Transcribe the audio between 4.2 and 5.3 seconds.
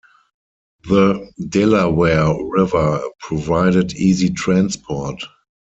transport.